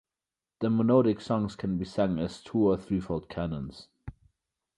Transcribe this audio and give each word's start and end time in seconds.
The 0.61 0.69
monodic 0.69 1.21
songs 1.21 1.55
can 1.55 1.77
be 1.77 1.85
sung 1.85 2.17
as 2.17 2.41
two- 2.41 2.69
or 2.71 2.75
threefold 2.75 3.29
canons. 3.29 3.87